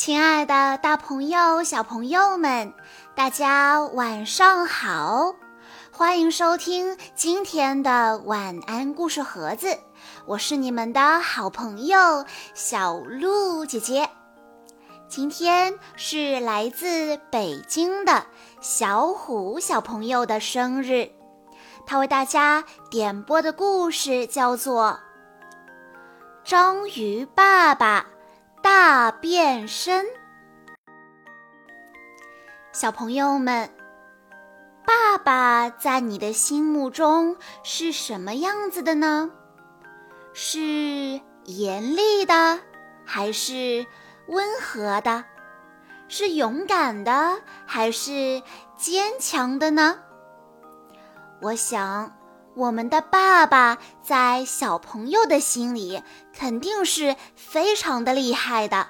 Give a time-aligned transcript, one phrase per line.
[0.00, 2.72] 亲爱的，大朋友、小朋友们，
[3.14, 5.34] 大家晚上好！
[5.92, 9.78] 欢迎收听今天的晚安故事盒子，
[10.24, 12.24] 我是你们的好朋友
[12.54, 14.08] 小鹿姐姐。
[15.06, 18.24] 今天是来自北京的
[18.62, 21.10] 小虎小朋友的生日，
[21.84, 24.98] 他为大家点播的故事叫做
[26.50, 28.00] 《章鱼爸爸》。
[28.62, 30.04] 大变身，
[32.72, 33.70] 小朋友们，
[34.86, 39.30] 爸爸在你的心目中是什么样子的呢？
[40.34, 42.60] 是严厉的，
[43.06, 43.86] 还是
[44.28, 45.24] 温和的？
[46.08, 48.42] 是勇敢的，还是
[48.76, 49.98] 坚强的呢？
[51.40, 52.19] 我想。
[52.54, 56.02] 我们的爸爸在小朋友的心里
[56.34, 58.88] 肯定是非常的厉害的，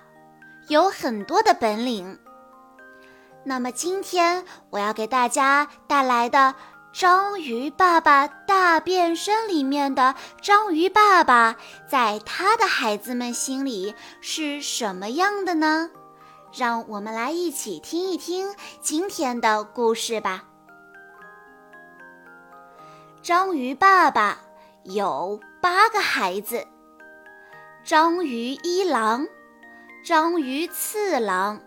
[0.69, 2.19] 有很多的本领。
[3.45, 6.55] 那么今天我要给大家带来的
[6.99, 11.57] 《章鱼爸爸大变身》里面的章鱼爸爸，
[11.89, 15.91] 在他的孩子们心里是什么样的呢？
[16.53, 20.50] 让我们来一起听一听今天的故事吧。
[23.23, 24.39] 章鱼爸爸
[24.83, 26.67] 有八个孩子：
[27.85, 29.27] 章鱼一郎、
[30.03, 31.61] 章鱼次郎、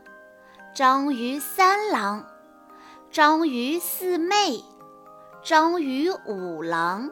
[0.74, 2.26] 章鱼三郎、
[3.12, 4.64] 章鱼四妹、
[5.44, 7.12] 章鱼五郎、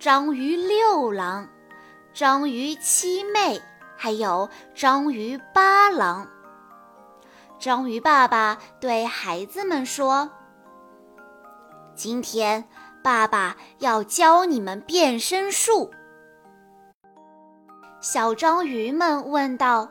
[0.00, 1.48] 章鱼六郎、
[2.12, 3.62] 章鱼七妹，
[3.96, 6.26] 还有章鱼八郎。
[7.60, 10.28] 章鱼爸爸对孩子们说
[11.94, 12.68] ：“今天。”
[13.02, 15.90] 爸爸要教你们变身术。
[18.00, 19.90] 小章鱼们问道：“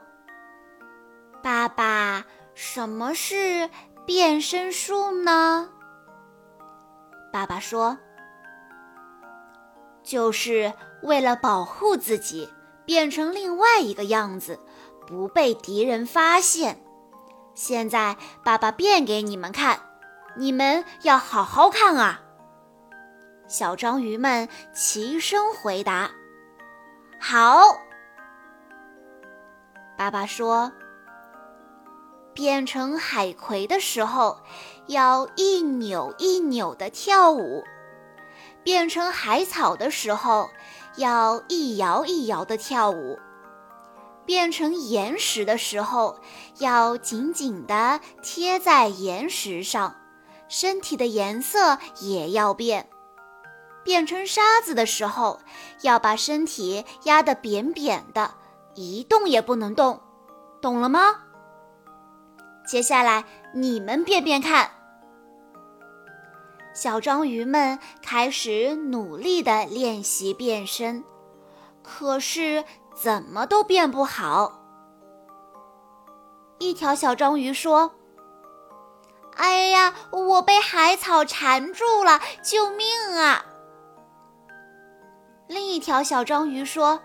[1.42, 3.70] 爸爸，什么是
[4.06, 5.70] 变身术呢？”
[7.33, 7.98] 爸爸说
[10.04, 12.50] ：“就是为了保护自己，
[12.86, 14.60] 变成另外一个样子，
[15.08, 16.83] 不被敌人发现。
[17.56, 19.80] 现在爸爸变给你们看，
[20.38, 22.22] 你们要好好看啊！”
[23.49, 26.11] 小章鱼们齐声回答
[27.20, 27.80] ：“好。”
[29.98, 30.71] 爸爸说
[32.32, 34.39] ：“变成海葵的时候，
[34.86, 37.64] 要一扭一扭的跳舞；
[38.64, 40.52] 变成海草的时候，
[40.98, 43.17] 要一摇一摇的跳舞；
[44.27, 46.21] 变成岩石的时候，
[46.59, 49.95] 要紧紧的贴在岩石上，
[50.48, 52.88] 身体的颜色也要变。”
[53.89, 55.39] 变成沙子的时候，
[55.82, 58.36] 要把身体压得扁扁的，
[58.76, 60.00] 一动也不能动，
[60.61, 61.23] 懂了吗？
[62.67, 64.70] 接下来你们变变看。
[66.72, 71.04] 小章鱼们开始努力地练习变身，
[71.82, 72.64] 可是
[72.95, 74.54] 怎么都变不好。
[76.60, 77.95] 一条小章鱼说
[79.36, 82.86] ：“哎呀，我被海草缠住了，救命
[83.17, 83.45] 啊！”
[85.49, 87.02] 另一条小章鱼说：“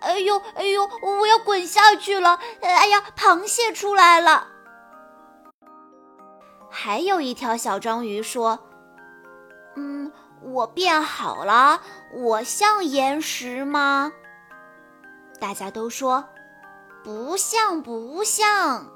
[0.00, 2.38] 哎呦，哎呦，我要滚下去了！
[2.62, 4.46] 哎呀，螃蟹出来了。”
[6.70, 8.60] 还有一条小章鱼说
[9.74, 10.12] ：“嗯，
[10.42, 11.82] 我变好了，
[12.14, 14.12] 我像岩石吗？”
[15.40, 16.24] 大家都说
[17.02, 18.86] ：“不像，不像。”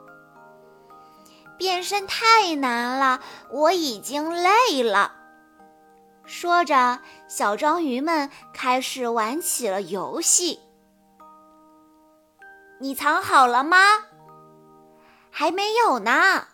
[1.59, 3.21] 变身太难了，
[3.51, 5.24] 我已经累了。
[6.27, 10.61] 说着，小章鱼们开始玩起了游戏。
[12.81, 13.79] 你藏好了吗？
[15.31, 16.49] 还没有呢。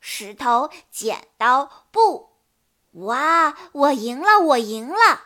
[0.00, 2.30] 石头剪刀布，
[2.92, 3.54] 哇！
[3.72, 5.20] 我赢了，我赢了！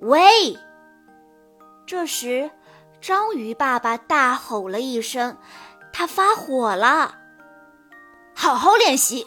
[0.00, 0.58] 喂！
[1.86, 2.50] 这时，
[3.00, 5.38] 章鱼爸爸大吼了一声，
[5.92, 7.18] 他发火了。
[8.34, 9.26] 好好练习。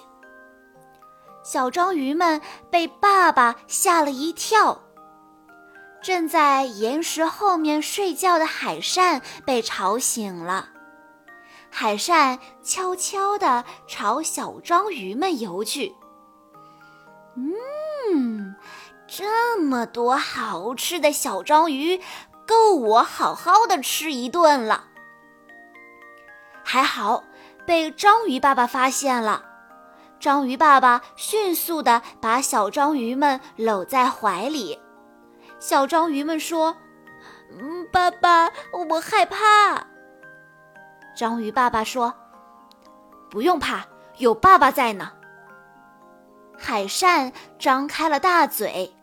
[1.49, 4.81] 小章鱼们被爸爸吓了一跳。
[6.03, 10.67] 正在岩石后面睡觉的海扇被吵醒了，
[11.71, 15.95] 海扇悄悄地朝小章鱼们游去。
[17.37, 18.53] 嗯，
[19.07, 22.01] 这么多好吃的小章鱼，
[22.45, 24.83] 够我好好的吃一顿了。
[26.65, 27.23] 还好
[27.65, 29.45] 被章鱼爸爸发现了。
[30.19, 34.79] 章鱼爸爸迅速地把小章鱼们搂在怀里。
[35.59, 36.75] 小章鱼们说
[37.53, 38.51] ：“嗯，爸爸，
[38.89, 39.85] 我害怕。
[41.15, 42.13] 章鱼爸爸说
[43.29, 43.85] ：“不用怕，
[44.17, 45.11] 有爸爸在呢。”
[46.57, 48.95] 海扇张开了大嘴，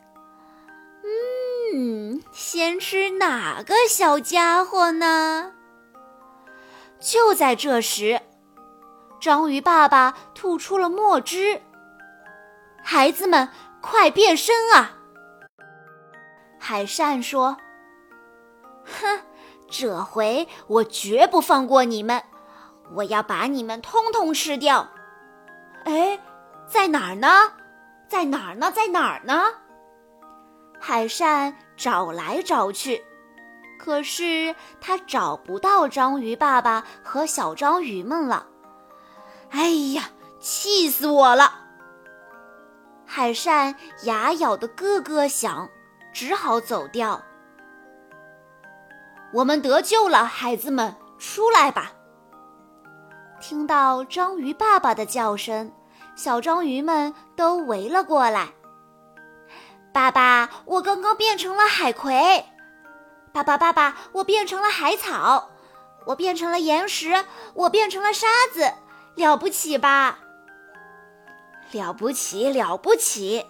[1.73, 5.53] 嗯，先吃哪个小家伙呢？
[6.99, 8.21] 就在这时，
[9.25, 11.59] 章鱼爸爸吐出了墨汁。
[12.83, 13.49] 孩子们，
[13.81, 14.99] 快变身啊！
[16.59, 17.57] 海扇说
[18.85, 19.19] ：“哼，
[19.67, 22.21] 这回我绝不放过你们，
[22.93, 24.87] 我要把你们通通吃掉。”
[25.85, 26.19] 哎。
[26.67, 27.51] 在哪儿呢？
[28.07, 28.71] 在哪儿呢？
[28.71, 29.43] 在哪儿呢？
[30.79, 33.03] 海扇找来找去，
[33.79, 38.45] 可是他找不到章鱼爸爸和小章鱼们了。
[39.51, 40.09] 哎呀，
[40.39, 41.51] 气死我了！
[43.05, 45.69] 海扇牙咬得咯咯响，
[46.13, 47.21] 只好走掉。
[49.33, 51.91] 我们得救了，孩子们，出来吧！
[53.39, 55.71] 听到章鱼爸爸的叫声。
[56.15, 58.49] 小章鱼们都围了过来。
[59.91, 62.45] 爸爸，我刚刚变成了海葵。
[63.33, 65.49] 爸爸，爸爸，我变成了海草。
[66.05, 67.25] 我变成了岩石。
[67.53, 68.73] 我变成了沙子。
[69.15, 70.19] 了不起吧？
[71.71, 73.45] 了不起，了不起！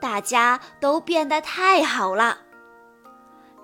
[0.00, 2.38] 大家都变得太好了。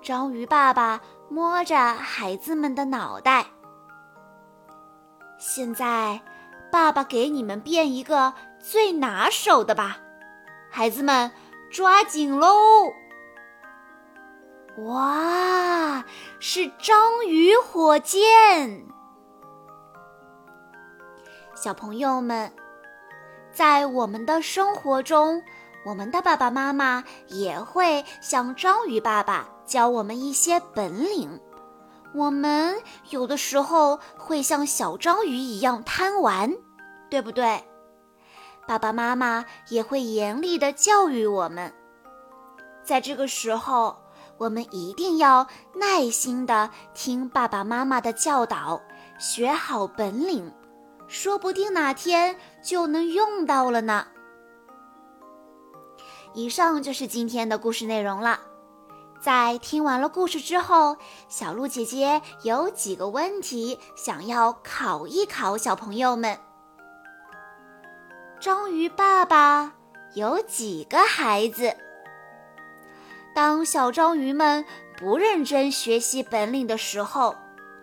[0.01, 3.45] 章鱼爸爸摸着孩子们的脑袋。
[5.37, 6.21] 现在。
[6.71, 9.97] 爸爸给你们变一个最拿手的吧，
[10.69, 11.29] 孩子们
[11.69, 12.93] 抓紧喽！
[14.85, 16.05] 哇，
[16.39, 18.85] 是章鱼火箭！
[21.63, 22.51] 小朋友们，
[23.51, 25.43] 在我们的生活中，
[25.85, 31.39] 我们的爸爸妈妈也会像章鱼爸爸教我们一些本领。
[32.15, 32.75] 我们
[33.11, 36.51] 有的时候会像小章鱼一样贪玩，
[37.11, 37.63] 对不对？
[38.67, 41.71] 爸爸妈妈也会严厉的教育我们。
[42.83, 43.95] 在这个时候，
[44.39, 48.81] 我们一定要耐心的听爸爸妈妈的教导，
[49.19, 50.51] 学好本领，
[51.11, 54.07] 说不定哪天就能用到了呢。
[56.33, 58.39] 以上就是今天的故事内容了。
[59.19, 60.95] 在听完了故事之后，
[61.27, 66.39] 小鹿姐姐有几个问题想要考一考小朋友们：
[68.39, 69.73] 章鱼爸爸
[70.15, 71.75] 有几个孩子？
[73.35, 74.65] 当小章鱼们
[74.97, 77.35] 不认真学习本领的时候，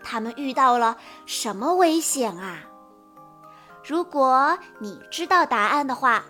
[0.03, 0.97] 他们遇到了
[1.27, 2.63] 什么危险啊？
[3.89, 6.23] 如果你知道答案的话，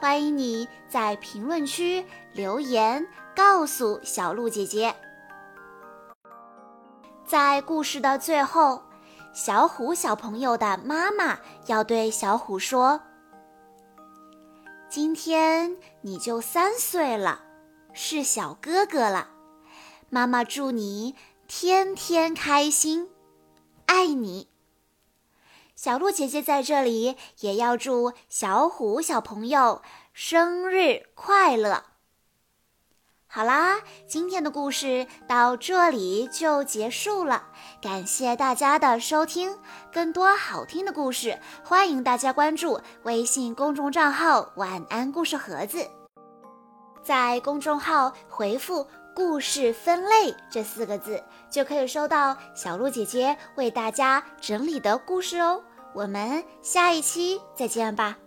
[0.00, 2.02] 欢迎你在评论区
[2.32, 3.06] 留言
[3.36, 4.96] 告诉小鹿姐姐。
[7.26, 8.82] 在故事的最后，
[9.34, 12.98] 小虎小朋友的妈妈要对小虎说
[14.88, 17.42] ：“今天你就三岁了，
[17.92, 19.28] 是小哥哥了。
[20.08, 21.14] 妈妈祝你
[21.46, 23.10] 天天开心，
[23.84, 24.48] 爱你。”
[25.84, 29.82] 小鹿姐姐在这里也要祝小虎小朋友
[30.14, 31.84] 生日快乐。
[33.26, 37.48] 好啦，今天的故事到这里就结束了，
[37.82, 39.58] 感谢大家的收听。
[39.92, 45.86] 更多好听的故事，欢迎大家关注微信公众账号“晚安故事盒子”，
[47.04, 55.62] 在公众号回复“故事分类”这四个字，就可以收到小鹿姐姐为大家整理的故事哦。
[55.94, 58.18] 我们下一期再见吧。